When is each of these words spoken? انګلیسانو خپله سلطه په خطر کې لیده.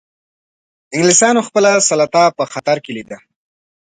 انګلیسانو 0.93 1.41
خپله 1.47 1.71
سلطه 1.89 2.23
په 2.37 2.43
خطر 2.53 2.77
کې 2.83 2.91
لیده. 2.97 3.17